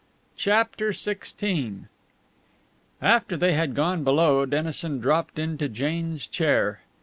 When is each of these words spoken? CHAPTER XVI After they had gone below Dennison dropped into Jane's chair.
CHAPTER 0.35 0.93
XVI 0.93 1.81
After 3.03 3.37
they 3.37 3.53
had 3.53 3.75
gone 3.75 4.03
below 4.03 4.47
Dennison 4.47 4.99
dropped 4.99 5.37
into 5.37 5.69
Jane's 5.69 6.25
chair. 6.25 6.81